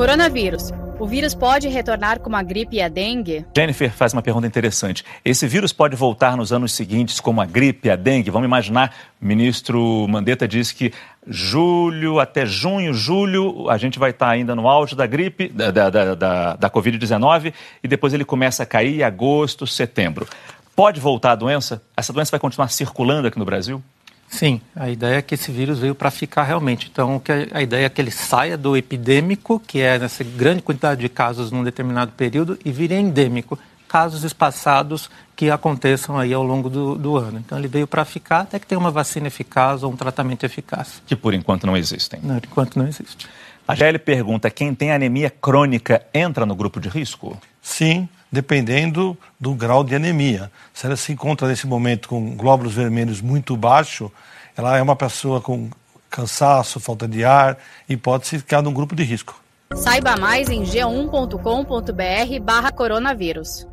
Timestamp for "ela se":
50.86-51.12